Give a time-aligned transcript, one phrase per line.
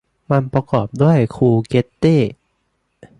[0.31, 2.17] มันประกอบด้วยคูเกตเต้